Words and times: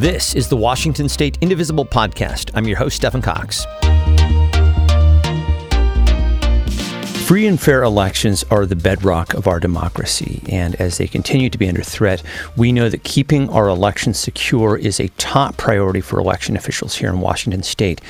This 0.00 0.34
is 0.34 0.48
the 0.48 0.56
Washington 0.56 1.10
State 1.10 1.36
Indivisible 1.42 1.84
Podcast. 1.84 2.52
I'm 2.54 2.66
your 2.66 2.78
host, 2.78 2.96
Stephen 2.96 3.20
Cox. 3.20 3.66
Free 7.30 7.46
and 7.46 7.60
fair 7.60 7.84
elections 7.84 8.42
are 8.50 8.66
the 8.66 8.74
bedrock 8.74 9.34
of 9.34 9.46
our 9.46 9.60
democracy, 9.60 10.42
and 10.48 10.74
as 10.80 10.98
they 10.98 11.06
continue 11.06 11.48
to 11.48 11.58
be 11.58 11.68
under 11.68 11.80
threat, 11.80 12.24
we 12.56 12.72
know 12.72 12.88
that 12.88 13.04
keeping 13.04 13.48
our 13.50 13.68
elections 13.68 14.18
secure 14.18 14.76
is 14.76 14.98
a 14.98 15.10
top 15.10 15.56
priority 15.56 16.00
for 16.00 16.18
election 16.18 16.56
officials 16.56 16.96
here 16.96 17.08
in 17.08 17.20
Washington 17.20 17.62
state. 17.62 18.00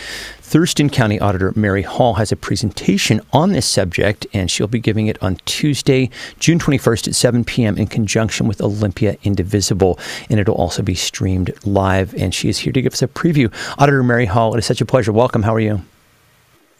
Thurston 0.40 0.88
County 0.88 1.20
Auditor 1.20 1.52
Mary 1.54 1.82
Hall 1.82 2.14
has 2.14 2.32
a 2.32 2.36
presentation 2.36 3.20
on 3.30 3.52
this 3.52 3.66
subject, 3.66 4.26
and 4.32 4.50
she'll 4.50 4.66
be 4.66 4.80
giving 4.80 5.06
it 5.06 5.22
on 5.22 5.36
Tuesday, 5.44 6.08
June 6.38 6.58
21st 6.58 7.08
at 7.08 7.14
7 7.14 7.44
p.m. 7.44 7.76
in 7.76 7.88
conjunction 7.88 8.48
with 8.48 8.62
Olympia 8.62 9.18
Indivisible. 9.22 9.98
And 10.30 10.40
it'll 10.40 10.54
also 10.54 10.82
be 10.82 10.94
streamed 10.94 11.52
live. 11.66 12.14
And 12.14 12.34
she 12.34 12.48
is 12.48 12.60
here 12.60 12.72
to 12.72 12.80
give 12.80 12.94
us 12.94 13.02
a 13.02 13.06
preview. 13.06 13.52
Auditor 13.76 14.02
Mary 14.02 14.24
Hall, 14.24 14.54
it 14.54 14.58
is 14.60 14.64
such 14.64 14.80
a 14.80 14.86
pleasure. 14.86 15.12
Welcome. 15.12 15.42
How 15.42 15.54
are 15.54 15.60
you? 15.60 15.82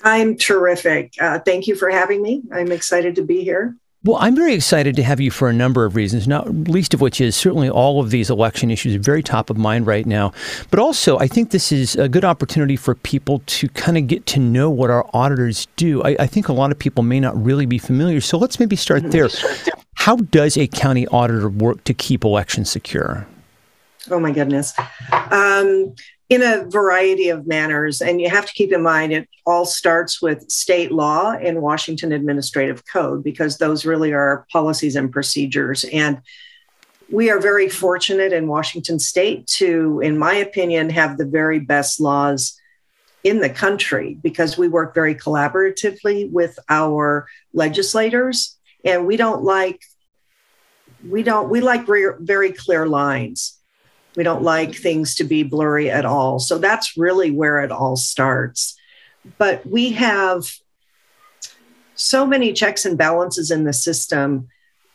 I'm 0.02 0.36
terrific. 0.36 1.14
Uh, 1.20 1.38
thank 1.40 1.66
you 1.66 1.74
for 1.74 1.90
having 1.90 2.22
me. 2.22 2.42
I'm 2.52 2.72
excited 2.72 3.14
to 3.16 3.22
be 3.22 3.44
here. 3.44 3.76
Well, 4.02 4.16
I'm 4.18 4.34
very 4.34 4.54
excited 4.54 4.96
to 4.96 5.02
have 5.02 5.20
you 5.20 5.30
for 5.30 5.50
a 5.50 5.52
number 5.52 5.84
of 5.84 5.94
reasons, 5.94 6.26
not 6.26 6.48
least 6.48 6.94
of 6.94 7.02
which 7.02 7.20
is 7.20 7.36
certainly 7.36 7.68
all 7.68 8.00
of 8.00 8.08
these 8.08 8.30
election 8.30 8.70
issues 8.70 8.94
are 8.94 8.98
very 8.98 9.22
top 9.22 9.50
of 9.50 9.58
mind 9.58 9.86
right 9.86 10.06
now. 10.06 10.32
But 10.70 10.80
also, 10.80 11.18
I 11.18 11.26
think 11.26 11.50
this 11.50 11.70
is 11.70 11.96
a 11.96 12.08
good 12.08 12.24
opportunity 12.24 12.76
for 12.76 12.94
people 12.94 13.42
to 13.44 13.68
kind 13.68 13.98
of 13.98 14.06
get 14.06 14.24
to 14.26 14.40
know 14.40 14.70
what 14.70 14.88
our 14.88 15.06
auditors 15.12 15.68
do. 15.76 16.02
I, 16.02 16.16
I 16.18 16.26
think 16.26 16.48
a 16.48 16.54
lot 16.54 16.70
of 16.70 16.78
people 16.78 17.04
may 17.04 17.20
not 17.20 17.36
really 17.44 17.66
be 17.66 17.76
familiar. 17.76 18.22
So 18.22 18.38
let's 18.38 18.58
maybe 18.58 18.74
start 18.74 19.10
there. 19.10 19.28
How 19.96 20.16
does 20.16 20.56
a 20.56 20.66
county 20.66 21.06
auditor 21.08 21.50
work 21.50 21.84
to 21.84 21.92
keep 21.92 22.24
elections 22.24 22.70
secure? 22.70 23.26
Oh, 24.10 24.18
my 24.18 24.30
goodness. 24.30 24.72
Um, 25.12 25.94
in 26.30 26.42
a 26.42 26.64
variety 26.70 27.28
of 27.28 27.46
manners. 27.46 28.00
And 28.00 28.20
you 28.20 28.30
have 28.30 28.46
to 28.46 28.52
keep 28.52 28.72
in 28.72 28.82
mind 28.82 29.12
it 29.12 29.28
all 29.44 29.66
starts 29.66 30.22
with 30.22 30.48
state 30.48 30.92
law 30.92 31.32
and 31.32 31.60
Washington 31.60 32.12
Administrative 32.12 32.86
Code, 32.86 33.24
because 33.24 33.58
those 33.58 33.84
really 33.84 34.12
are 34.12 34.46
policies 34.50 34.94
and 34.94 35.12
procedures. 35.12 35.84
And 35.92 36.22
we 37.10 37.30
are 37.30 37.40
very 37.40 37.68
fortunate 37.68 38.32
in 38.32 38.46
Washington 38.46 39.00
state 39.00 39.48
to, 39.48 40.00
in 40.00 40.16
my 40.16 40.34
opinion, 40.34 40.88
have 40.90 41.18
the 41.18 41.26
very 41.26 41.58
best 41.58 42.00
laws 42.00 42.56
in 43.24 43.40
the 43.40 43.50
country 43.50 44.16
because 44.22 44.56
we 44.56 44.68
work 44.68 44.94
very 44.94 45.16
collaboratively 45.16 46.30
with 46.30 46.56
our 46.68 47.26
legislators 47.52 48.56
and 48.84 49.06
we 49.06 49.16
don't 49.16 49.42
like 49.42 49.82
we 51.06 51.22
don't 51.22 51.50
we 51.50 51.60
like 51.60 51.84
very, 51.84 52.14
very 52.20 52.52
clear 52.52 52.86
lines 52.86 53.59
we 54.16 54.22
don't 54.22 54.42
like 54.42 54.74
things 54.74 55.14
to 55.16 55.24
be 55.24 55.42
blurry 55.42 55.90
at 55.90 56.04
all. 56.04 56.38
So 56.38 56.58
that's 56.58 56.96
really 56.96 57.30
where 57.30 57.60
it 57.60 57.70
all 57.70 57.96
starts. 57.96 58.76
But 59.38 59.64
we 59.66 59.92
have 59.92 60.50
so 61.94 62.26
many 62.26 62.52
checks 62.52 62.84
and 62.84 62.96
balances 62.96 63.50
in 63.50 63.64
the 63.64 63.72
system. 63.72 64.48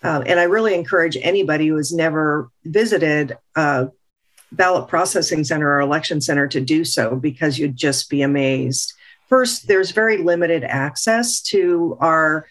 Uh, 0.03 0.23
and 0.25 0.39
I 0.39 0.43
really 0.43 0.73
encourage 0.73 1.17
anybody 1.21 1.67
who 1.67 1.77
has 1.77 1.93
never 1.93 2.49
visited 2.63 3.37
a 3.55 3.89
ballot 4.51 4.87
processing 4.87 5.43
center 5.43 5.69
or 5.69 5.81
election 5.81 6.21
center 6.21 6.47
to 6.47 6.61
do 6.61 6.83
so 6.83 7.15
because 7.15 7.59
you'd 7.59 7.75
just 7.75 8.09
be 8.09 8.21
amazed. 8.21 8.93
First, 9.29 9.67
there's 9.67 9.91
very 9.91 10.17
limited 10.17 10.63
access 10.63 11.41
to 11.43 11.97
our 11.99 12.47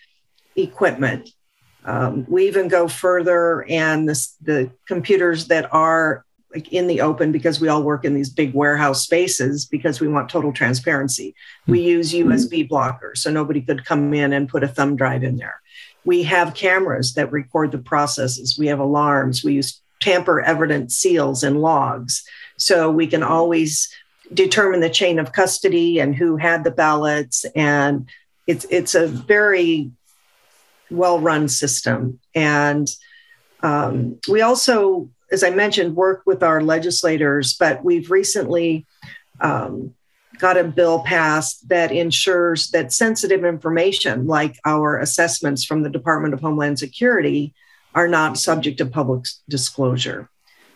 equipment. 0.56 1.30
Um, 1.84 2.24
we 2.28 2.46
even 2.46 2.68
go 2.68 2.88
further, 2.88 3.64
and 3.68 4.08
the 4.08 4.70
computers 4.86 5.48
that 5.48 5.72
are 5.72 6.24
like 6.54 6.72
in 6.72 6.86
the 6.86 7.00
open 7.00 7.32
because 7.32 7.60
we 7.60 7.68
all 7.68 7.82
work 7.82 8.04
in 8.04 8.14
these 8.14 8.30
big 8.30 8.54
warehouse 8.54 9.02
spaces 9.02 9.66
because 9.66 10.00
we 10.00 10.08
want 10.08 10.28
total 10.28 10.52
transparency. 10.52 11.34
We 11.66 11.80
hmm. 11.80 11.88
use 11.88 12.12
USB 12.12 12.68
blockers 12.68 13.18
so 13.18 13.30
nobody 13.30 13.60
could 13.60 13.84
come 13.84 14.14
in 14.14 14.32
and 14.32 14.48
put 14.48 14.64
a 14.64 14.68
thumb 14.68 14.96
drive 14.96 15.24
in 15.24 15.36
there. 15.36 15.60
We 16.04 16.22
have 16.24 16.54
cameras 16.54 17.14
that 17.14 17.32
record 17.32 17.72
the 17.72 17.78
processes. 17.78 18.56
We 18.58 18.68
have 18.68 18.78
alarms. 18.78 19.42
We 19.42 19.54
use 19.54 19.80
tamper 20.00 20.40
evident 20.40 20.92
seals 20.92 21.42
and 21.42 21.60
logs 21.60 22.24
so 22.56 22.90
we 22.90 23.06
can 23.06 23.22
always 23.22 23.92
determine 24.32 24.80
the 24.80 24.90
chain 24.90 25.18
of 25.18 25.32
custody 25.32 25.98
and 25.98 26.14
who 26.14 26.36
had 26.36 26.64
the 26.64 26.70
ballots 26.70 27.44
and 27.54 28.08
it's 28.46 28.66
it's 28.70 28.94
a 28.94 29.06
very 29.06 29.90
well 30.90 31.20
run 31.20 31.48
system 31.48 32.18
and 32.34 32.88
um, 33.62 34.18
we 34.28 34.42
also 34.42 35.08
as 35.34 35.42
I 35.42 35.50
mentioned, 35.50 35.96
work 35.96 36.22
with 36.24 36.44
our 36.44 36.62
legislators, 36.62 37.54
but 37.54 37.84
we've 37.84 38.10
recently 38.10 38.86
um, 39.40 39.92
got 40.38 40.56
a 40.56 40.62
bill 40.62 41.02
passed 41.02 41.68
that 41.68 41.90
ensures 41.90 42.70
that 42.70 42.92
sensitive 42.92 43.44
information, 43.44 44.28
like 44.28 44.56
our 44.64 45.00
assessments 45.00 45.64
from 45.64 45.82
the 45.82 45.90
Department 45.90 46.34
of 46.34 46.40
Homeland 46.40 46.78
Security, 46.78 47.52
are 47.96 48.08
not 48.08 48.38
subject 48.38 48.78
to 48.78 48.86
public 48.86 49.24
disclosure 49.48 50.30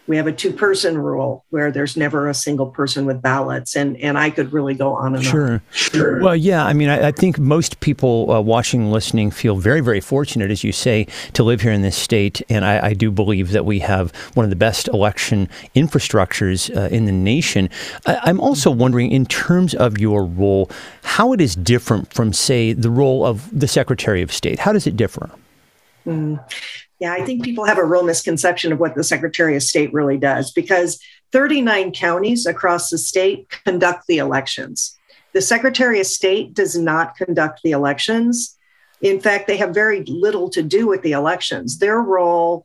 we 0.09 0.17
have 0.17 0.27
a 0.27 0.33
two 0.33 0.53
person 0.53 0.99
rule 0.99 1.45
where 1.51 1.71
there's 1.71 1.97
never 1.97 2.29
a 2.29 2.35
single 2.35 2.67
person 2.67 3.07
with 3.07 3.23
ballots 3.23 3.77
and 3.77 3.97
and 3.99 4.19
i 4.19 4.31
could 4.31 4.53
really 4.53 4.75
go 4.75 4.95
on 4.95 5.15
and 5.15 5.25
sure. 5.25 5.53
on. 5.53 5.61
Sure. 5.71 6.21
Well 6.21 6.37
yeah 6.37 6.65
i 6.65 6.73
mean 6.73 6.89
i, 6.89 7.09
I 7.09 7.13
think 7.13 7.39
most 7.39 7.81
people 7.81 8.31
uh, 8.31 8.41
watching 8.41 8.83
and 8.83 8.93
listening 8.93 9.31
feel 9.31 9.57
very 9.57 9.81
very 9.81 10.01
fortunate 10.01 10.51
as 10.51 10.65
you 10.65 10.73
say 10.73 11.07
to 11.35 11.43
live 11.43 11.61
here 11.61 11.73
in 11.73 11.83
this 11.83 11.97
state 11.97 12.43
and 12.49 12.65
i, 12.65 12.89
I 12.89 12.95
do 12.95 13.11
believe 13.11 13.53
that 13.53 13.65
we 13.65 13.79
have 13.81 14.11
one 14.35 14.45
of 14.45 14.51
the 14.51 14.57
best 14.57 14.89
election 14.89 15.49
infrastructures 15.77 16.75
uh, 16.77 16.89
in 16.89 17.05
the 17.05 17.13
nation. 17.13 17.69
I, 18.07 18.31
am 18.31 18.41
also 18.41 18.71
wondering 18.71 19.11
in 19.11 19.27
terms 19.27 19.75
of 19.75 19.99
your 19.99 20.25
role 20.25 20.71
how 21.03 21.33
it 21.33 21.41
is 21.41 21.55
different 21.55 22.13
from 22.13 22.33
say 22.33 22.73
the 22.73 22.91
role 22.91 23.25
of 23.25 23.49
the 23.59 23.69
secretary 23.69 24.23
of 24.23 24.33
state? 24.33 24.59
How 24.59 24.73
does 24.73 24.87
it 24.87 24.97
differ? 24.97 25.31
Mm. 26.07 26.43
Yeah, 26.99 27.13
I 27.13 27.25
think 27.25 27.45
people 27.45 27.65
have 27.65 27.79
a 27.79 27.85
real 27.85 28.03
misconception 28.03 28.73
of 28.73 28.81
what 28.81 28.97
the 28.97 29.05
Secretary 29.05 29.55
of 29.55 29.63
State 29.63 29.93
really 29.93 30.19
does 30.19 30.51
because 30.51 31.01
39 31.31 31.93
counties 31.93 32.45
across 32.45 32.91
the 32.91 32.99
state 32.99 33.49
conduct 33.65 34.07
the 34.09 34.19
elections. 34.19 34.99
The 35.33 35.41
Secretary 35.41 36.01
of 36.01 36.07
State 36.07 36.55
does 36.55 36.77
not 36.77 37.17
conduct 37.17 37.61
the 37.63 37.71
elections. 37.71 38.57
In 39.01 39.21
fact, 39.21 39.47
they 39.47 39.57
have 39.59 39.75
very 39.75 40.03
little 40.05 40.51
to 40.51 40.63
do 40.63 40.89
with 40.89 41.03
the 41.03 41.13
elections. 41.13 41.79
Their 41.79 42.01
role 42.01 42.65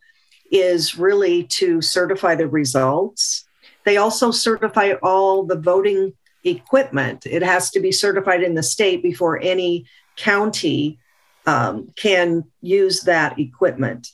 is 0.52 0.98
really 0.98 1.44
to 1.44 1.82
certify 1.82 2.34
the 2.34 2.48
results. 2.48 3.46
They 3.86 3.98
also 3.98 4.32
certify 4.32 4.94
all 5.04 5.44
the 5.44 5.58
voting 5.58 6.14
equipment. 6.44 7.26
It 7.26 7.44
has 7.44 7.70
to 7.72 7.80
be 7.80 7.92
certified 7.92 8.42
in 8.42 8.56
the 8.56 8.64
state 8.64 9.04
before 9.04 9.40
any 9.42 9.86
county 10.16 11.00
um, 11.46 11.90
can 11.96 12.46
use 12.62 13.02
that 13.02 13.40
equipment. 13.40 14.10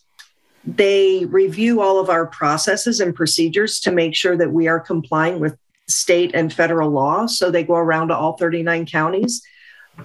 They 0.76 1.26
review 1.26 1.82
all 1.82 2.00
of 2.00 2.10
our 2.10 2.28
processes 2.28 3.00
and 3.00 3.16
procedures 3.16 3.80
to 3.82 3.92
make 3.92 4.16
sure 4.16 4.38
that 4.38 4.52
we 4.52 4.68
are 4.68 4.80
complying 4.80 5.40
with 5.40 5.58
state 5.88 6.32
and 6.34 6.54
federal 6.54 6.92
law. 6.92 7.26
So 7.26 7.50
they 7.50 7.64
go 7.64 7.76
around 7.76 8.10
to 8.10 8.16
all 8.16 8.38
39 8.38 8.86
counties. 8.86 9.42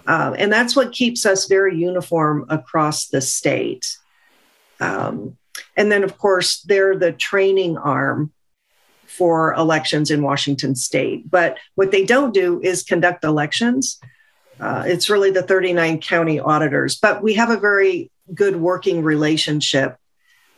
Uh, 0.07 0.35
and 0.39 0.53
that's 0.53 0.75
what 0.75 0.93
keeps 0.93 1.27
us 1.27 1.47
very 1.47 1.77
uniform 1.77 2.47
across 2.49 3.09
the 3.09 3.21
state. 3.21 3.97
Um, 4.81 5.37
and 5.77 5.93
then, 5.93 6.03
of 6.03 6.19
course, 6.19 6.63
they're 6.63 6.97
the 6.97 7.13
training 7.13 7.77
arm 7.77 8.33
for 9.07 9.55
elections 9.55 10.11
in 10.11 10.23
Washington 10.23 10.75
state. 10.75 11.31
But 11.31 11.59
what 11.75 11.91
they 11.91 12.05
don't 12.05 12.35
do 12.35 12.61
is 12.63 12.83
conduct 12.83 13.23
elections. 13.23 14.01
Uh, 14.59 14.85
it's 14.87 15.11
really 15.11 15.31
the 15.31 15.43
39 15.43 16.01
county 16.01 16.41
auditors. 16.41 16.97
But 16.97 17.23
we 17.23 17.35
have 17.35 17.51
a 17.51 17.57
very 17.57 18.11
good 18.33 18.57
working 18.57 19.03
relationship 19.03 19.99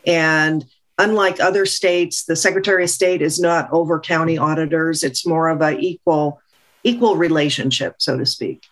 and 0.07 0.65
unlike 0.99 1.41
other 1.41 1.67
states, 1.67 2.25
the 2.25 2.37
Secretary 2.37 2.85
of 2.85 2.91
State 2.91 3.23
is 3.23 3.41
not 3.41 3.69
over 3.73 4.01
county 4.01 4.39
auditors. 4.39 5.03
It's 5.03 5.27
more 5.27 5.49
of 5.49 5.61
a 5.61 5.77
equal 5.79 6.41
equal 6.85 7.17
relationship, 7.17 7.97
so 7.99 8.17
to 8.17 8.25
speak. 8.25 8.65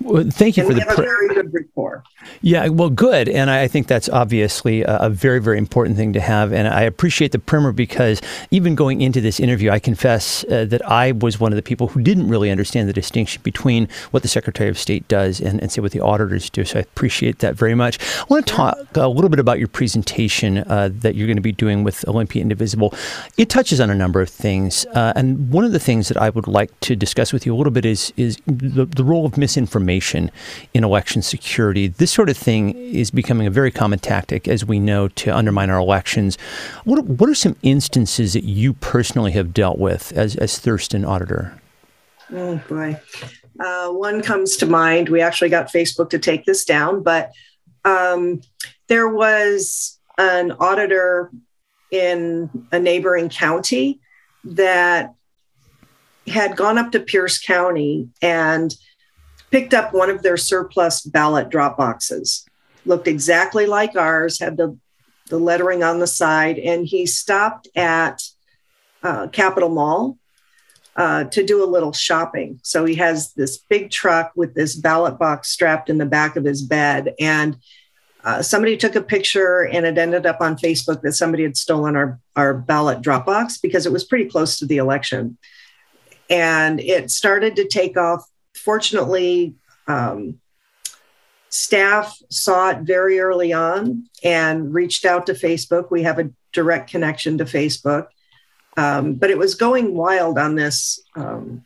Well, 0.00 0.24
thank 0.28 0.56
you 0.56 0.64
and 0.64 0.72
for 0.72 0.74
the 0.74 0.92
a 0.92 0.96
very 0.96 1.28
good 1.28 1.54
rapport. 1.54 2.02
Yeah, 2.40 2.66
well, 2.68 2.90
good, 2.90 3.28
and 3.28 3.48
I 3.48 3.68
think 3.68 3.86
that's 3.86 4.08
obviously 4.08 4.82
a, 4.82 4.96
a, 4.96 5.10
very, 5.10 5.40
very 5.40 5.56
important 5.56 5.96
thing 5.96 6.12
to 6.14 6.20
have. 6.20 6.52
And 6.52 6.66
I 6.66 6.82
appreciate 6.82 7.30
the 7.30 7.38
primer 7.38 7.70
because 7.70 8.20
even 8.50 8.74
going 8.74 9.00
into 9.00 9.20
this 9.20 9.38
interview, 9.38 9.70
I 9.70 9.78
confess 9.78 10.44
uh, 10.44 10.64
that 10.64 10.84
I 10.88 11.12
was 11.12 11.38
one 11.38 11.52
of 11.52 11.56
the 11.56 11.62
people 11.62 11.86
who 11.88 12.02
didn't 12.02 12.28
really 12.28 12.50
understand 12.50 12.88
the 12.88 12.92
distinction 12.92 13.40
between 13.42 13.88
what 14.10 14.24
the 14.24 14.28
Secretary 14.28 14.68
of 14.68 14.78
State 14.78 15.06
does 15.06 15.40
and, 15.40 15.60
and 15.60 15.70
say 15.70 15.80
what 15.80 15.92
the 15.92 16.00
auditors 16.00 16.50
do. 16.50 16.64
So 16.64 16.80
I 16.80 16.82
appreciate 16.82 17.38
that 17.38 17.54
very 17.54 17.76
much. 17.76 18.00
I 18.20 18.24
want 18.28 18.46
to 18.46 18.52
talk 18.52 18.78
a 18.96 19.06
little 19.06 19.30
bit 19.30 19.38
about 19.38 19.60
your 19.60 19.68
presentation 19.68 20.58
uh, 20.58 20.90
that 20.92 21.14
you're 21.14 21.28
going 21.28 21.36
to 21.36 21.42
be 21.42 21.52
doing 21.52 21.84
with 21.84 22.06
Olympia 22.08 22.42
Indivisible. 22.42 22.94
It 23.36 23.48
touches 23.48 23.80
on 23.80 23.90
a 23.90 23.94
number 23.94 24.20
of 24.20 24.28
things, 24.28 24.86
uh, 24.86 25.12
and 25.14 25.52
one 25.52 25.64
of 25.64 25.70
the 25.70 25.80
things 25.80 26.08
that 26.08 26.16
I 26.16 26.30
would 26.30 26.48
like 26.48 26.78
to 26.80 26.96
discuss 26.96 27.32
with 27.32 27.46
you 27.46 27.54
a 27.54 27.56
little 27.56 27.72
bit 27.72 27.86
is 27.86 28.12
is 28.16 28.38
the, 28.46 28.86
the 28.86 29.04
role 29.04 29.24
of 29.24 29.36
Miss 29.36 29.51
misinformation 29.52 30.30
in 30.72 30.82
election 30.82 31.20
security. 31.20 31.86
This 31.86 32.10
sort 32.10 32.30
of 32.30 32.38
thing 32.38 32.74
is 32.74 33.10
becoming 33.10 33.46
a 33.46 33.50
very 33.50 33.70
common 33.70 33.98
tactic, 33.98 34.48
as 34.48 34.64
we 34.64 34.78
know, 34.78 35.08
to 35.08 35.34
undermine 35.36 35.68
our 35.68 35.78
elections. 35.78 36.38
What, 36.84 37.04
what 37.04 37.28
are 37.28 37.34
some 37.34 37.56
instances 37.62 38.32
that 38.32 38.44
you 38.44 38.72
personally 38.72 39.32
have 39.32 39.52
dealt 39.52 39.78
with 39.78 40.10
as, 40.12 40.36
as 40.36 40.58
Thurston 40.58 41.04
auditor? 41.04 41.60
Oh, 42.32 42.56
boy. 42.66 42.98
Uh, 43.60 43.90
one 43.90 44.22
comes 44.22 44.56
to 44.56 44.66
mind. 44.66 45.10
We 45.10 45.20
actually 45.20 45.50
got 45.50 45.70
Facebook 45.70 46.08
to 46.10 46.18
take 46.18 46.46
this 46.46 46.64
down, 46.64 47.02
but 47.02 47.30
um, 47.84 48.40
there 48.88 49.08
was 49.08 49.98
an 50.16 50.52
auditor 50.52 51.30
in 51.90 52.48
a 52.72 52.78
neighboring 52.78 53.28
county 53.28 54.00
that 54.44 55.14
had 56.26 56.56
gone 56.56 56.78
up 56.78 56.92
to 56.92 57.00
Pierce 57.00 57.38
County 57.38 58.08
and 58.22 58.74
picked 59.52 59.74
up 59.74 59.94
one 59.94 60.10
of 60.10 60.22
their 60.22 60.36
surplus 60.36 61.02
ballot 61.02 61.50
drop 61.50 61.76
boxes. 61.76 62.44
Looked 62.84 63.06
exactly 63.06 63.66
like 63.66 63.94
ours, 63.94 64.40
had 64.40 64.56
the, 64.56 64.76
the 65.28 65.38
lettering 65.38 65.84
on 65.84 66.00
the 66.00 66.06
side, 66.08 66.58
and 66.58 66.84
he 66.84 67.06
stopped 67.06 67.68
at 67.76 68.22
uh, 69.02 69.28
Capitol 69.28 69.68
Mall 69.68 70.18
uh, 70.96 71.24
to 71.24 71.44
do 71.44 71.62
a 71.62 71.66
little 71.66 71.92
shopping. 71.92 72.60
So 72.62 72.84
he 72.84 72.96
has 72.96 73.32
this 73.34 73.58
big 73.58 73.90
truck 73.90 74.32
with 74.34 74.54
this 74.54 74.74
ballot 74.74 75.18
box 75.18 75.48
strapped 75.50 75.88
in 75.88 75.98
the 75.98 76.06
back 76.06 76.36
of 76.36 76.44
his 76.44 76.62
bed. 76.62 77.14
And 77.20 77.56
uh, 78.24 78.42
somebody 78.42 78.76
took 78.76 78.94
a 78.94 79.02
picture 79.02 79.66
and 79.66 79.84
it 79.84 79.98
ended 79.98 80.26
up 80.26 80.40
on 80.40 80.56
Facebook 80.56 81.02
that 81.02 81.12
somebody 81.12 81.42
had 81.42 81.56
stolen 81.56 81.96
our, 81.96 82.20
our 82.36 82.54
ballot 82.54 83.02
drop 83.02 83.26
box 83.26 83.58
because 83.58 83.86
it 83.86 83.92
was 83.92 84.04
pretty 84.04 84.26
close 84.26 84.58
to 84.58 84.66
the 84.66 84.76
election. 84.76 85.36
And 86.30 86.80
it 86.80 87.10
started 87.10 87.56
to 87.56 87.66
take 87.66 87.96
off. 87.96 88.24
Fortunately, 88.64 89.54
um, 89.86 90.40
staff 91.48 92.16
saw 92.30 92.70
it 92.70 92.78
very 92.80 93.20
early 93.20 93.52
on 93.52 94.04
and 94.22 94.72
reached 94.72 95.04
out 95.04 95.26
to 95.26 95.32
Facebook. 95.32 95.90
We 95.90 96.02
have 96.02 96.18
a 96.18 96.30
direct 96.52 96.90
connection 96.90 97.38
to 97.38 97.44
Facebook. 97.44 98.06
Um, 98.76 99.14
but 99.14 99.30
it 99.30 99.38
was 99.38 99.54
going 99.54 99.94
wild 99.94 100.38
on 100.38 100.54
this 100.54 101.00
um, 101.14 101.64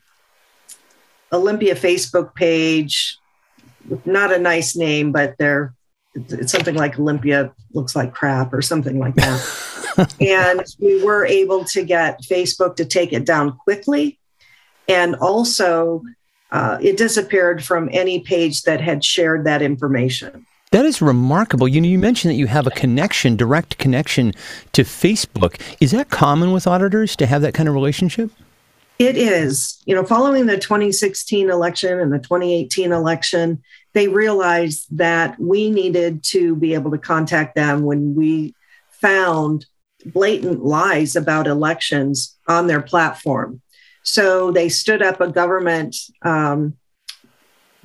Olympia 1.32 1.74
Facebook 1.74 2.34
page. 2.34 3.18
Not 4.04 4.32
a 4.32 4.38
nice 4.38 4.74
name, 4.74 5.12
but 5.12 5.36
they're 5.38 5.74
it's 6.16 6.50
something 6.50 6.74
like 6.74 6.98
Olympia 6.98 7.52
looks 7.74 7.94
like 7.94 8.14
crap 8.14 8.52
or 8.52 8.62
something 8.62 8.98
like 8.98 9.14
that. 9.16 10.14
and 10.20 10.64
we 10.80 11.04
were 11.04 11.26
able 11.26 11.64
to 11.66 11.84
get 11.84 12.22
Facebook 12.22 12.76
to 12.76 12.84
take 12.84 13.12
it 13.12 13.26
down 13.26 13.56
quickly. 13.58 14.18
And 14.88 15.16
also, 15.16 16.02
uh, 16.52 16.78
it 16.80 16.96
disappeared 16.96 17.64
from 17.64 17.88
any 17.92 18.20
page 18.20 18.62
that 18.62 18.80
had 18.80 19.04
shared 19.04 19.44
that 19.44 19.62
information. 19.62 20.46
That 20.72 20.84
is 20.84 21.00
remarkable. 21.00 21.68
You 21.68 21.80
know, 21.80 21.88
you 21.88 21.98
mentioned 21.98 22.32
that 22.32 22.38
you 22.38 22.48
have 22.48 22.66
a 22.66 22.70
connection, 22.70 23.36
direct 23.36 23.78
connection 23.78 24.32
to 24.72 24.82
Facebook. 24.82 25.60
Is 25.80 25.92
that 25.92 26.10
common 26.10 26.52
with 26.52 26.66
auditors 26.66 27.14
to 27.16 27.26
have 27.26 27.42
that 27.42 27.54
kind 27.54 27.68
of 27.68 27.74
relationship? 27.74 28.30
It 28.98 29.16
is. 29.16 29.80
You 29.84 29.94
know, 29.94 30.04
following 30.04 30.46
the 30.46 30.58
2016 30.58 31.50
election 31.50 32.00
and 32.00 32.12
the 32.12 32.18
2018 32.18 32.92
election, 32.92 33.62
they 33.92 34.08
realized 34.08 34.86
that 34.96 35.38
we 35.38 35.70
needed 35.70 36.24
to 36.24 36.56
be 36.56 36.74
able 36.74 36.90
to 36.90 36.98
contact 36.98 37.54
them 37.54 37.82
when 37.82 38.14
we 38.14 38.54
found 38.90 39.66
blatant 40.04 40.64
lies 40.64 41.16
about 41.16 41.46
elections 41.46 42.36
on 42.48 42.66
their 42.66 42.80
platform. 42.80 43.60
So 44.06 44.52
they 44.52 44.68
stood 44.68 45.02
up 45.02 45.20
a 45.20 45.28
government 45.28 45.96
um, 46.22 46.74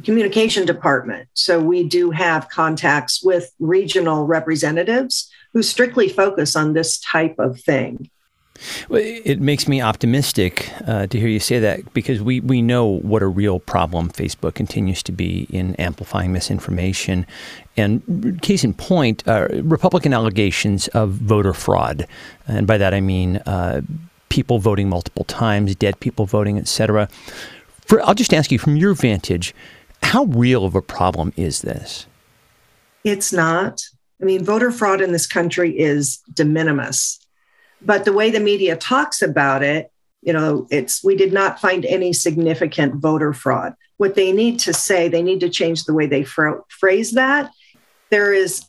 communication 0.03 0.65
department. 0.65 1.27
So 1.33 1.59
we 1.59 1.83
do 1.83 2.11
have 2.11 2.47
contacts 2.49 3.23
with 3.23 3.51
regional 3.59 4.27
representatives 4.27 5.29
who 5.53 5.63
strictly 5.63 6.07
focus 6.07 6.55
on 6.55 6.73
this 6.73 6.99
type 6.99 7.35
of 7.39 7.59
thing. 7.59 8.09
Well, 8.87 9.01
it 9.01 9.41
makes 9.41 9.67
me 9.67 9.81
optimistic 9.81 10.71
uh, 10.85 11.07
to 11.07 11.19
hear 11.19 11.27
you 11.27 11.39
say 11.39 11.57
that 11.57 11.91
because 11.95 12.21
we, 12.21 12.39
we 12.41 12.61
know 12.61 12.85
what 12.85 13.23
a 13.23 13.27
real 13.27 13.59
problem 13.59 14.09
Facebook 14.11 14.53
continues 14.53 15.01
to 15.03 15.11
be 15.11 15.47
in 15.49 15.73
amplifying 15.77 16.31
misinformation. 16.31 17.25
And 17.75 18.39
case 18.43 18.63
in 18.63 18.75
point, 18.75 19.27
uh, 19.27 19.47
Republican 19.63 20.13
allegations 20.13 20.87
of 20.89 21.09
voter 21.09 21.53
fraud. 21.53 22.05
And 22.47 22.67
by 22.67 22.77
that 22.77 22.93
I 22.93 23.01
mean 23.01 23.37
uh, 23.37 23.81
people 24.31 24.57
voting 24.57 24.89
multiple 24.89 25.25
times, 25.25 25.75
dead 25.75 25.99
people 25.99 26.25
voting, 26.25 26.57
etc. 26.57 27.07
I'll 28.03 28.15
just 28.15 28.33
ask 28.33 28.51
you 28.51 28.57
from 28.57 28.77
your 28.77 28.93
vantage, 28.93 29.53
how 30.01 30.23
real 30.23 30.65
of 30.65 30.73
a 30.73 30.81
problem 30.81 31.33
is 31.35 31.61
this? 31.61 32.07
It's 33.03 33.33
not. 33.33 33.83
I 34.21 34.25
mean, 34.25 34.43
voter 34.43 34.71
fraud 34.71 35.01
in 35.01 35.11
this 35.11 35.27
country 35.27 35.77
is 35.77 36.17
de 36.33 36.45
minimis. 36.45 37.19
But 37.81 38.05
the 38.05 38.13
way 38.13 38.29
the 38.29 38.39
media 38.39 38.77
talks 38.77 39.21
about 39.21 39.63
it, 39.63 39.91
you 40.21 40.31
know, 40.31 40.67
it's 40.69 41.03
we 41.03 41.15
did 41.15 41.33
not 41.33 41.59
find 41.59 41.83
any 41.85 42.13
significant 42.13 42.95
voter 42.95 43.33
fraud. 43.33 43.75
What 43.97 44.15
they 44.15 44.31
need 44.31 44.59
to 44.59 44.73
say, 44.73 45.09
they 45.09 45.23
need 45.23 45.41
to 45.41 45.49
change 45.49 45.83
the 45.83 45.93
way 45.93 46.05
they 46.05 46.23
phrase 46.23 47.11
that. 47.11 47.51
There 48.09 48.33
is 48.33 48.65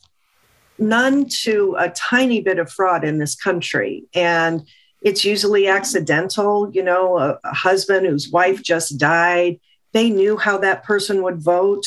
none 0.77 1.29
to 1.43 1.75
a 1.77 1.89
tiny 1.89 2.41
bit 2.41 2.59
of 2.59 2.71
fraud 2.71 3.03
in 3.03 3.19
this 3.19 3.35
country. 3.35 4.03
And 4.13 4.63
it's 5.03 5.25
usually 5.25 5.67
accidental, 5.67 6.71
you 6.71 6.83
know, 6.83 7.17
a, 7.17 7.39
a 7.43 7.53
husband 7.53 8.05
whose 8.07 8.29
wife 8.29 8.63
just 8.63 8.97
died 8.97 9.59
they 9.93 10.09
knew 10.09 10.37
how 10.37 10.57
that 10.57 10.83
person 10.83 11.23
would 11.23 11.41
vote. 11.41 11.85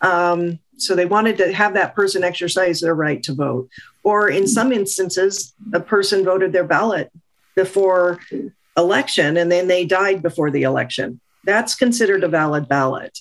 Um, 0.00 0.60
so 0.76 0.94
they 0.94 1.06
wanted 1.06 1.38
to 1.38 1.52
have 1.52 1.74
that 1.74 1.96
person 1.96 2.22
exercise 2.22 2.80
their 2.80 2.94
right 2.94 3.22
to 3.24 3.34
vote. 3.34 3.68
Or 4.04 4.28
in 4.28 4.46
some 4.46 4.70
instances, 4.70 5.52
a 5.72 5.80
person 5.80 6.24
voted 6.24 6.52
their 6.52 6.64
ballot 6.64 7.10
before 7.56 8.20
election 8.76 9.36
and 9.36 9.50
then 9.50 9.66
they 9.66 9.84
died 9.84 10.22
before 10.22 10.52
the 10.52 10.62
election. 10.62 11.20
That's 11.44 11.74
considered 11.74 12.22
a 12.22 12.28
valid 12.28 12.68
ballot. 12.68 13.18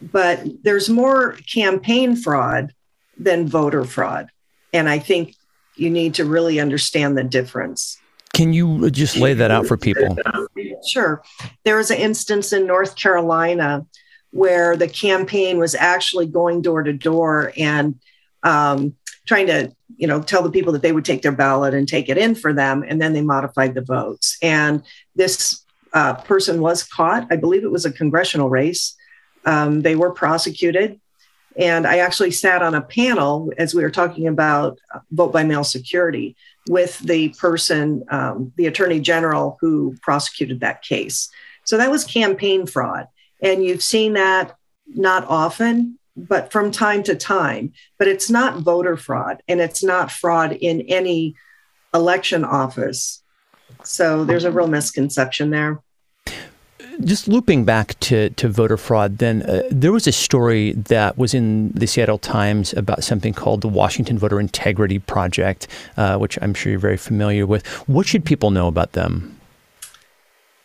But 0.00 0.42
there's 0.62 0.88
more 0.88 1.32
campaign 1.52 2.16
fraud 2.16 2.72
than 3.18 3.46
voter 3.46 3.84
fraud. 3.84 4.30
And 4.72 4.88
I 4.88 4.98
think 4.98 5.34
you 5.76 5.90
need 5.90 6.14
to 6.14 6.24
really 6.24 6.58
understand 6.60 7.18
the 7.18 7.24
difference. 7.24 7.99
Can 8.34 8.52
you 8.52 8.90
just 8.90 9.16
lay 9.16 9.34
that 9.34 9.50
out 9.50 9.66
for 9.66 9.76
people? 9.76 10.16
Sure. 10.86 11.22
There 11.64 11.76
was 11.76 11.90
an 11.90 11.98
instance 11.98 12.52
in 12.52 12.66
North 12.66 12.96
Carolina 12.96 13.86
where 14.30 14.76
the 14.76 14.88
campaign 14.88 15.58
was 15.58 15.74
actually 15.74 16.26
going 16.26 16.62
door 16.62 16.82
to 16.82 16.92
door 16.92 17.52
and 17.56 18.00
um, 18.42 18.94
trying 19.26 19.46
to, 19.48 19.74
you 19.96 20.06
know, 20.06 20.22
tell 20.22 20.42
the 20.42 20.50
people 20.50 20.72
that 20.72 20.82
they 20.82 20.92
would 20.92 21.04
take 21.04 21.22
their 21.22 21.32
ballot 21.32 21.74
and 21.74 21.86
take 21.86 22.08
it 22.08 22.16
in 22.16 22.34
for 22.34 22.52
them, 22.52 22.84
and 22.86 23.00
then 23.00 23.12
they 23.12 23.22
modified 23.22 23.74
the 23.74 23.82
votes. 23.82 24.38
And 24.42 24.82
this 25.14 25.64
uh, 25.92 26.14
person 26.14 26.60
was 26.60 26.82
caught. 26.82 27.26
I 27.30 27.36
believe 27.36 27.64
it 27.64 27.70
was 27.70 27.84
a 27.84 27.92
congressional 27.92 28.48
race. 28.48 28.96
Um, 29.44 29.82
they 29.82 29.96
were 29.96 30.12
prosecuted. 30.12 31.00
And 31.60 31.86
I 31.86 31.98
actually 31.98 32.30
sat 32.30 32.62
on 32.62 32.74
a 32.74 32.80
panel 32.80 33.52
as 33.58 33.74
we 33.74 33.82
were 33.82 33.90
talking 33.90 34.26
about 34.26 34.78
vote 35.10 35.30
by 35.30 35.44
mail 35.44 35.62
security 35.62 36.34
with 36.68 36.98
the 37.00 37.28
person, 37.38 38.02
um, 38.10 38.52
the 38.56 38.66
attorney 38.66 38.98
general 38.98 39.58
who 39.60 39.94
prosecuted 40.00 40.60
that 40.60 40.82
case. 40.82 41.30
So 41.64 41.76
that 41.76 41.90
was 41.90 42.04
campaign 42.04 42.66
fraud. 42.66 43.08
And 43.42 43.62
you've 43.62 43.82
seen 43.82 44.14
that 44.14 44.56
not 44.86 45.26
often, 45.28 45.98
but 46.16 46.50
from 46.50 46.70
time 46.70 47.02
to 47.04 47.14
time. 47.14 47.74
But 47.98 48.08
it's 48.08 48.30
not 48.30 48.60
voter 48.60 48.96
fraud 48.96 49.42
and 49.46 49.60
it's 49.60 49.84
not 49.84 50.10
fraud 50.10 50.52
in 50.52 50.80
any 50.82 51.34
election 51.92 52.42
office. 52.42 53.22
So 53.84 54.24
there's 54.24 54.44
a 54.44 54.50
real 54.50 54.66
misconception 54.66 55.50
there 55.50 55.82
just 57.04 57.28
looping 57.28 57.64
back 57.64 57.98
to, 58.00 58.30
to 58.30 58.48
voter 58.48 58.76
fraud, 58.76 59.18
then 59.18 59.42
uh, 59.42 59.62
there 59.70 59.92
was 59.92 60.06
a 60.06 60.12
story 60.12 60.72
that 60.72 61.18
was 61.18 61.34
in 61.34 61.70
the 61.70 61.86
Seattle 61.86 62.18
Times 62.18 62.72
about 62.74 63.04
something 63.04 63.32
called 63.32 63.60
the 63.60 63.68
Washington 63.68 64.18
Voter 64.18 64.40
Integrity 64.40 64.98
Project, 64.98 65.68
uh, 65.96 66.16
which 66.18 66.38
I'm 66.42 66.54
sure 66.54 66.70
you're 66.70 66.80
very 66.80 66.96
familiar 66.96 67.46
with. 67.46 67.66
What 67.88 68.06
should 68.06 68.24
people 68.24 68.50
know 68.50 68.68
about 68.68 68.92
them? 68.92 69.38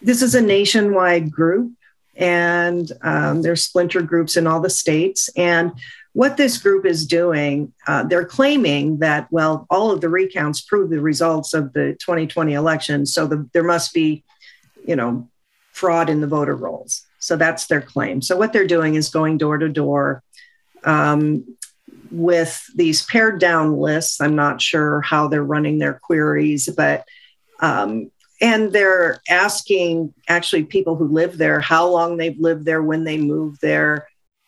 This 0.01 0.21
is 0.21 0.35
a 0.35 0.41
nationwide 0.41 1.31
group, 1.31 1.71
and 2.15 2.91
um, 3.01 3.41
there's 3.41 3.63
splinter 3.63 4.01
groups 4.01 4.37
in 4.37 4.45
all 4.47 4.59
the 4.59 4.69
states. 4.69 5.29
And 5.35 5.71
what 6.13 6.37
this 6.37 6.57
group 6.57 6.85
is 6.85 7.05
doing, 7.05 7.73
uh, 7.87 8.03
they're 8.03 8.25
claiming 8.25 8.99
that, 8.99 9.27
well, 9.31 9.65
all 9.69 9.91
of 9.91 10.01
the 10.01 10.09
recounts 10.09 10.61
prove 10.61 10.89
the 10.89 11.01
results 11.01 11.53
of 11.53 11.73
the 11.73 11.93
2020 11.99 12.53
election. 12.53 13.05
So 13.05 13.27
the, 13.27 13.49
there 13.51 13.63
must 13.63 13.93
be, 13.93 14.23
you 14.85 14.95
know, 14.95 15.27
fraud 15.79 16.09
in 16.09 16.21
the 16.21 16.33
voter 16.37 16.55
rolls. 16.55 16.93
So 17.19 17.35
that's 17.35 17.67
their 17.67 17.81
claim. 17.93 18.21
So 18.21 18.37
what 18.37 18.51
they're 18.51 18.75
doing 18.77 18.95
is 18.95 19.17
going 19.19 19.37
door 19.37 19.57
to 19.57 19.69
door 19.83 20.23
um, 20.83 21.43
with 22.11 22.53
these 22.75 23.05
pared 23.11 23.39
down 23.39 23.67
lists. 23.87 24.21
I'm 24.21 24.35
not 24.35 24.61
sure 24.61 25.01
how 25.11 25.27
they're 25.27 25.53
running 25.55 25.79
their 25.79 25.99
queries, 26.07 26.69
but 26.69 27.03
um, 27.59 28.11
and 28.39 28.71
they're 28.71 29.19
asking 29.29 30.13
actually 30.27 30.65
people 30.65 30.95
who 30.95 31.17
live 31.21 31.37
there 31.37 31.59
how 31.59 31.87
long 31.87 32.17
they've 32.17 32.39
lived 32.47 32.65
there, 32.65 32.83
when 32.83 33.03
they 33.03 33.17
moved 33.17 33.59
there, 33.61 34.07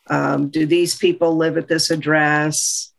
Um, 0.10 0.50
do 0.50 0.66
these 0.66 0.96
people 1.06 1.32
live 1.44 1.58
at 1.58 1.68
this 1.68 1.92
address? 1.92 2.94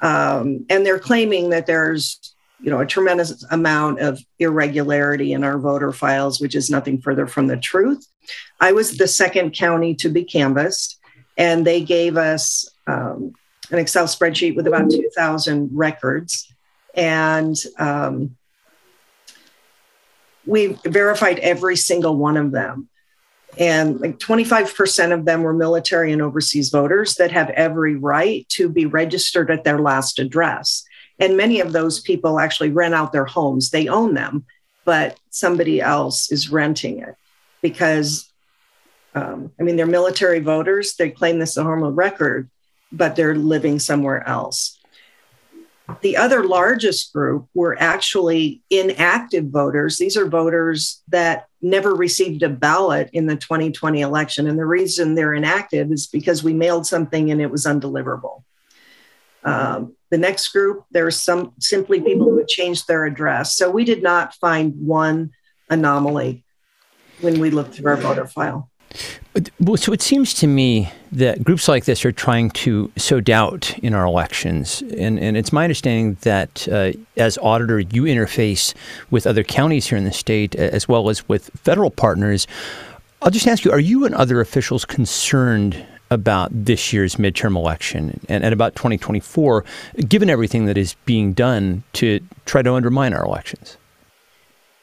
Um, 0.00 0.64
and 0.70 0.80
they're 0.84 1.08
claiming 1.10 1.50
that 1.50 1.66
there's 1.66 2.34
you 2.62 2.70
know 2.70 2.80
a 2.80 2.86
tremendous 2.86 3.44
amount 3.50 4.00
of 4.00 4.20
irregularity 4.38 5.32
in 5.32 5.44
our 5.44 5.58
voter 5.58 5.92
files, 5.92 6.40
which 6.40 6.54
is 6.54 6.70
nothing 6.70 7.00
further 7.00 7.26
from 7.26 7.46
the 7.46 7.56
truth. 7.56 8.06
I 8.60 8.72
was 8.72 8.96
the 8.96 9.08
second 9.08 9.52
county 9.52 9.94
to 9.96 10.08
be 10.08 10.24
canvassed, 10.24 10.98
and 11.36 11.66
they 11.66 11.80
gave 11.80 12.16
us 12.16 12.68
um, 12.86 13.34
an 13.70 13.78
Excel 13.78 14.06
spreadsheet 14.06 14.56
with 14.56 14.66
about 14.66 14.90
2,000 14.90 15.70
records, 15.72 16.52
and 16.94 17.56
um, 17.78 18.36
we 20.46 20.78
verified 20.84 21.38
every 21.38 21.76
single 21.76 22.16
one 22.16 22.36
of 22.36 22.52
them 22.52 22.88
and 23.58 24.00
like 24.00 24.18
25% 24.18 25.12
of 25.12 25.24
them 25.24 25.42
were 25.42 25.52
military 25.52 26.12
and 26.12 26.22
overseas 26.22 26.70
voters 26.70 27.16
that 27.16 27.32
have 27.32 27.50
every 27.50 27.96
right 27.96 28.48
to 28.50 28.68
be 28.68 28.86
registered 28.86 29.50
at 29.50 29.64
their 29.64 29.78
last 29.78 30.18
address. 30.18 30.84
And 31.20 31.36
many 31.36 31.60
of 31.60 31.72
those 31.72 32.00
people 32.00 32.40
actually 32.40 32.70
rent 32.70 32.94
out 32.94 33.12
their 33.12 33.26
homes. 33.26 33.70
They 33.70 33.88
own 33.88 34.14
them, 34.14 34.46
but 34.84 35.18
somebody 35.28 35.80
else 35.80 36.32
is 36.32 36.50
renting 36.50 37.00
it 37.00 37.14
because, 37.60 38.32
um, 39.14 39.52
I 39.60 39.62
mean, 39.62 39.76
they're 39.76 39.86
military 39.86 40.40
voters. 40.40 40.96
They 40.96 41.10
claim 41.10 41.38
this 41.38 41.50
is 41.50 41.58
a 41.58 41.62
of 41.62 41.96
record, 41.96 42.50
but 42.90 43.16
they're 43.16 43.34
living 43.34 43.78
somewhere 43.78 44.26
else. 44.26 44.78
The 46.02 46.16
other 46.16 46.44
largest 46.44 47.12
group 47.12 47.48
were 47.52 47.76
actually 47.78 48.62
inactive 48.70 49.46
voters. 49.46 49.98
These 49.98 50.16
are 50.16 50.28
voters 50.28 51.02
that 51.08 51.46
never 51.60 51.94
received 51.94 52.42
a 52.42 52.48
ballot 52.48 53.10
in 53.12 53.26
the 53.26 53.36
2020 53.36 54.00
election. 54.00 54.46
And 54.46 54.58
the 54.58 54.64
reason 54.64 55.14
they're 55.14 55.34
inactive 55.34 55.90
is 55.90 56.06
because 56.06 56.44
we 56.44 56.52
mailed 56.54 56.86
something 56.86 57.30
and 57.30 57.40
it 57.40 57.50
was 57.50 57.66
undeliverable. 57.66 58.44
Um, 59.42 59.96
the 60.10 60.18
next 60.18 60.48
group, 60.48 60.84
there's 60.90 61.18
some 61.18 61.52
simply 61.58 62.00
people 62.00 62.28
who 62.30 62.44
changed 62.46 62.88
their 62.88 63.06
address. 63.06 63.56
So 63.56 63.70
we 63.70 63.84
did 63.84 64.02
not 64.02 64.34
find 64.34 64.74
one 64.76 65.30
anomaly 65.70 66.44
when 67.20 67.38
we 67.38 67.50
looked 67.50 67.74
through 67.74 67.90
our 67.90 67.96
voter 67.96 68.26
file. 68.26 68.68
So 69.76 69.92
it 69.92 70.02
seems 70.02 70.34
to 70.34 70.48
me 70.48 70.90
that 71.12 71.44
groups 71.44 71.68
like 71.68 71.84
this 71.84 72.04
are 72.04 72.10
trying 72.10 72.50
to 72.50 72.90
sow 72.96 73.20
doubt 73.20 73.78
in 73.78 73.94
our 73.94 74.04
elections. 74.04 74.82
And, 74.98 75.20
and 75.20 75.36
it's 75.36 75.52
my 75.52 75.62
understanding 75.62 76.16
that 76.22 76.66
uh, 76.66 76.92
as 77.16 77.38
auditor, 77.38 77.78
you 77.78 78.02
interface 78.02 78.74
with 79.10 79.28
other 79.28 79.44
counties 79.44 79.86
here 79.86 79.98
in 79.98 80.04
the 80.04 80.12
state 80.12 80.56
as 80.56 80.88
well 80.88 81.08
as 81.08 81.28
with 81.28 81.50
federal 81.54 81.90
partners. 81.90 82.48
I'll 83.22 83.30
just 83.30 83.46
ask 83.46 83.64
you 83.64 83.70
are 83.70 83.78
you 83.78 84.04
and 84.04 84.14
other 84.14 84.40
officials 84.40 84.84
concerned 84.84 85.86
about 86.10 86.50
this 86.52 86.92
year's 86.92 87.16
midterm 87.16 87.56
election 87.56 88.20
and, 88.28 88.42
and 88.42 88.52
about 88.52 88.74
2024, 88.74 89.64
given 90.08 90.28
everything 90.28 90.66
that 90.66 90.76
is 90.76 90.94
being 91.04 91.32
done 91.32 91.82
to 91.92 92.20
try 92.46 92.62
to 92.62 92.74
undermine 92.74 93.14
our 93.14 93.24
elections? 93.24 93.76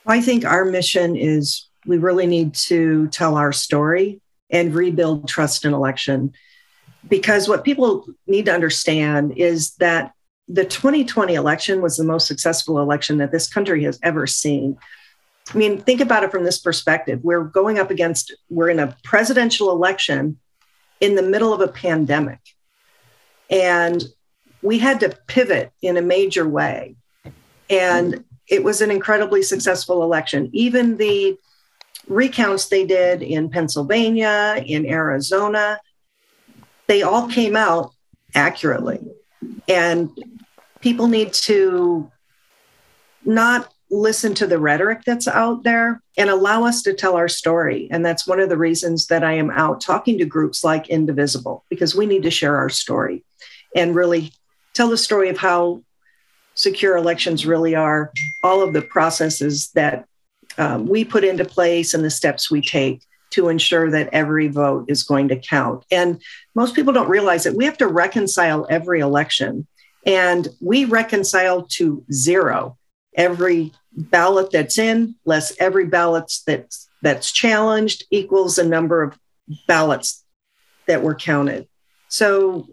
I 0.06 0.22
think 0.22 0.46
our 0.46 0.64
mission 0.64 1.16
is 1.16 1.66
we 1.86 1.98
really 1.98 2.28
need 2.28 2.54
to 2.54 3.08
tell 3.08 3.36
our 3.36 3.52
story 3.52 4.22
and 4.50 4.74
rebuild 4.74 5.28
trust 5.28 5.66
in 5.66 5.74
election. 5.74 6.34
Because 7.08 7.48
what 7.50 7.64
people 7.64 8.06
need 8.26 8.46
to 8.46 8.54
understand 8.54 9.34
is 9.38 9.76
that 9.76 10.14
the 10.48 10.64
2020 10.64 11.34
election 11.34 11.82
was 11.82 11.98
the 11.98 12.06
most 12.06 12.28
successful 12.28 12.80
election 12.80 13.18
that 13.18 13.32
this 13.32 13.50
country 13.50 13.84
has 13.84 14.00
ever 14.02 14.26
seen. 14.26 14.78
I 15.54 15.58
mean, 15.58 15.80
think 15.80 16.00
about 16.00 16.24
it 16.24 16.32
from 16.32 16.46
this 16.46 16.58
perspective. 16.58 17.20
We're 17.24 17.44
going 17.44 17.80
up 17.80 17.92
against, 17.92 18.34
we're 18.50 18.70
in 18.70 18.80
a 18.80 18.96
presidential 19.04 19.72
election 19.72 20.38
in 21.00 21.16
the 21.16 21.22
middle 21.22 21.54
of 21.54 21.62
a 21.62 21.68
pandemic. 21.68 22.40
And 23.50 24.04
we 24.62 24.80
had 24.80 25.00
to 25.02 25.18
pivot 25.28 25.72
in 25.82 25.98
a 25.98 26.02
major 26.02 26.48
way. 26.48 26.96
And 27.70 28.24
it 28.50 28.64
was 28.64 28.82
an 28.82 28.92
incredibly 28.92 29.42
successful 29.42 30.04
election. 30.04 30.50
Even 30.54 30.98
the 30.98 31.38
recounts 32.08 32.68
they 32.68 32.86
did 32.86 33.22
in 33.22 33.50
Pennsylvania, 33.50 34.64
in 34.66 34.86
Arizona, 34.86 35.80
they 36.88 37.02
all 37.02 37.28
came 37.28 37.56
out 37.56 37.92
accurately. 38.34 39.00
And 39.68 40.10
people 40.80 41.08
need 41.08 41.34
to 41.34 42.10
not 43.26 43.72
listen 43.90 44.34
to 44.34 44.48
the 44.48 44.60
rhetoric 44.60 45.04
that's 45.06 45.28
out 45.28 45.64
there 45.64 46.02
and 46.18 46.30
allow 46.30 46.66
us 46.66 46.82
to 46.82 46.94
tell 46.94 47.16
our 47.16 47.28
story. 47.28 47.88
And 47.90 48.06
that's 48.06 48.28
one 48.28 48.40
of 48.40 48.50
the 48.50 48.58
reasons 48.58 49.08
that 49.08 49.24
I 49.24 49.34
am 49.34 49.50
out 49.50 49.82
talking 49.82 50.18
to 50.18 50.26
groups 50.26 50.64
like 50.64 50.90
Indivisible, 50.90 51.64
because 51.70 51.96
we 51.96 52.06
need 52.06 52.24
to 52.24 52.32
share 52.32 52.58
our 52.58 52.70
story 52.70 53.24
and 53.76 53.96
really 53.96 54.34
tell 54.74 54.90
the 54.90 54.98
story 54.98 55.30
of 55.30 55.38
how 55.38 55.84
secure 56.56 56.98
elections 56.98 57.46
really 57.46 57.76
are, 57.76 58.12
all 58.44 58.62
of 58.62 58.74
the 58.74 58.82
processes 58.82 59.70
that 59.76 60.06
um, 60.58 60.88
we 60.88 61.06
put 61.06 61.24
into 61.24 61.46
place 61.46 61.94
and 61.94 62.04
the 62.04 62.10
steps 62.10 62.52
we 62.52 62.62
take 62.62 63.02
to 63.30 63.50
ensure 63.50 63.92
that 63.92 64.10
every 64.14 64.48
vote 64.48 64.86
is 64.88 65.04
going 65.04 65.28
to 65.28 65.36
count. 65.38 65.86
And 65.92 66.22
most 66.56 66.76
people 66.76 66.94
don't 66.94 67.10
realize 67.10 67.44
that 67.44 67.56
we 67.56 67.66
have 67.66 67.78
to 67.78 67.88
reconcile 67.88 68.66
every 68.70 69.00
election, 69.02 69.68
and 70.06 70.48
we 70.62 70.86
reconcile 70.86 71.64
to 71.64 72.04
zero 72.12 72.77
every 73.18 73.74
ballot 73.92 74.52
that's 74.52 74.78
in 74.78 75.16
less 75.26 75.54
every 75.60 75.86
ballot 75.86 76.32
that's 76.46 76.88
that's 77.02 77.32
challenged 77.32 78.06
equals 78.12 78.56
the 78.56 78.64
number 78.64 79.04
of 79.04 79.18
ballots 79.68 80.24
that 80.88 81.04
were 81.04 81.16
counted. 81.16 81.68
So 82.08 82.70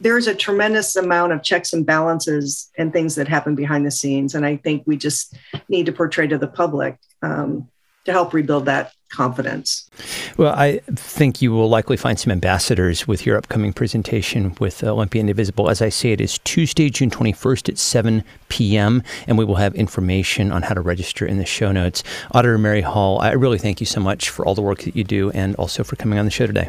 there's 0.00 0.26
a 0.26 0.34
tremendous 0.34 0.96
amount 0.96 1.32
of 1.32 1.42
checks 1.42 1.72
and 1.72 1.86
balances 1.86 2.70
and 2.76 2.92
things 2.92 3.14
that 3.14 3.28
happen 3.28 3.54
behind 3.54 3.86
the 3.86 3.90
scenes. 3.90 4.34
And 4.34 4.44
I 4.44 4.56
think 4.56 4.82
we 4.84 4.96
just 4.96 5.36
need 5.68 5.86
to 5.86 5.92
portray 5.92 6.26
to 6.26 6.38
the 6.38 6.48
public 6.48 6.98
um, 7.22 7.68
to 8.04 8.12
help 8.12 8.34
rebuild 8.34 8.66
that 8.66 8.92
confidence. 9.12 9.88
Well, 10.36 10.54
I 10.54 10.78
think 10.94 11.40
you 11.40 11.52
will 11.52 11.68
likely 11.68 11.96
find 11.96 12.18
some 12.18 12.32
ambassadors 12.32 13.06
with 13.06 13.24
your 13.24 13.36
upcoming 13.36 13.72
presentation 13.72 14.56
with 14.58 14.82
Olympia 14.82 15.20
Indivisible. 15.20 15.70
As 15.70 15.80
I 15.80 15.90
say, 15.90 16.12
it 16.12 16.20
is 16.20 16.38
Tuesday, 16.38 16.90
June 16.90 17.10
21st 17.10 17.68
at 17.68 17.78
7 17.78 18.24
p.m., 18.48 19.02
and 19.26 19.38
we 19.38 19.44
will 19.44 19.56
have 19.56 19.74
information 19.74 20.50
on 20.50 20.62
how 20.62 20.74
to 20.74 20.80
register 20.80 21.26
in 21.26 21.38
the 21.38 21.46
show 21.46 21.70
notes. 21.70 22.02
Auditor 22.32 22.58
Mary 22.58 22.80
Hall, 22.80 23.20
I 23.20 23.32
really 23.32 23.58
thank 23.58 23.80
you 23.80 23.86
so 23.86 24.00
much 24.00 24.30
for 24.30 24.46
all 24.46 24.54
the 24.54 24.62
work 24.62 24.80
that 24.82 24.96
you 24.96 25.04
do 25.04 25.30
and 25.30 25.54
also 25.56 25.84
for 25.84 25.96
coming 25.96 26.18
on 26.18 26.24
the 26.24 26.30
show 26.30 26.46
today. 26.46 26.68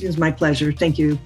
It 0.00 0.06
was 0.06 0.18
my 0.18 0.30
pleasure. 0.30 0.72
Thank 0.72 0.98
you. 0.98 1.18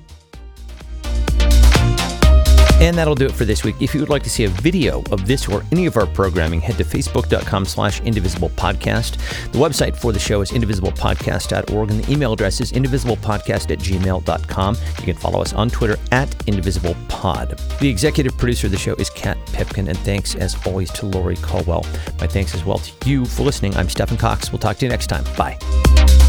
And 2.82 2.98
that'll 2.98 3.14
do 3.14 3.26
it 3.26 3.32
for 3.32 3.44
this 3.44 3.62
week. 3.62 3.76
If 3.78 3.94
you 3.94 4.00
would 4.00 4.08
like 4.08 4.24
to 4.24 4.28
see 4.28 4.42
a 4.42 4.48
video 4.48 5.04
of 5.12 5.24
this 5.24 5.46
or 5.46 5.62
any 5.70 5.86
of 5.86 5.96
our 5.96 6.04
programming, 6.04 6.60
head 6.60 6.78
to 6.78 6.84
facebook.com 6.84 7.64
slash 7.64 8.00
indivisible 8.00 8.48
podcast. 8.50 9.18
The 9.52 9.58
website 9.58 9.94
for 9.94 10.12
the 10.12 10.18
show 10.18 10.40
is 10.40 10.50
indivisiblepodcast.org 10.50 11.90
and 11.92 12.02
the 12.02 12.12
email 12.12 12.32
address 12.32 12.60
is 12.60 12.72
indivisiblepodcast 12.72 13.70
at 13.70 13.78
gmail.com. 13.78 14.76
You 14.98 15.04
can 15.04 15.14
follow 15.14 15.40
us 15.40 15.52
on 15.52 15.70
Twitter 15.70 15.96
at 16.10 16.28
indivisiblepod. 16.46 17.78
The 17.78 17.88
executive 17.88 18.36
producer 18.36 18.66
of 18.66 18.72
the 18.72 18.78
show 18.78 18.94
is 18.94 19.10
Kat 19.10 19.38
Pipkin, 19.52 19.86
and 19.86 19.98
thanks 19.98 20.34
as 20.34 20.56
always 20.66 20.90
to 20.94 21.06
Lori 21.06 21.36
Caldwell. 21.36 21.86
My 22.18 22.26
thanks 22.26 22.52
as 22.52 22.64
well 22.64 22.78
to 22.78 23.08
you 23.08 23.26
for 23.26 23.44
listening. 23.44 23.76
I'm 23.76 23.88
Stephen 23.88 24.16
Cox. 24.16 24.50
We'll 24.50 24.58
talk 24.58 24.78
to 24.78 24.86
you 24.86 24.90
next 24.90 25.06
time. 25.06 25.22
Bye. 25.36 26.21